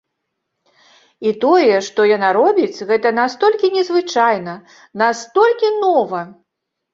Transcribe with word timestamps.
І 1.31 1.33
тое, 1.43 1.75
што 1.87 2.05
яна 2.11 2.29
робіць, 2.37 2.85
гэта 2.93 3.11
настолькі 3.19 3.71
незвычайна, 3.77 4.57
настолькі 5.03 5.69
нова! 5.85 6.25